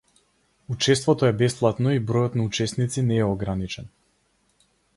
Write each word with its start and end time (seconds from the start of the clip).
Учеството 0.75 1.27
е 1.27 1.33
бесплатно 1.41 1.91
и 1.97 2.01
бројот 2.13 2.37
на 2.41 2.47
учесници 2.51 3.07
не 3.11 3.19
е 3.27 3.31
ограничен. 3.35 3.93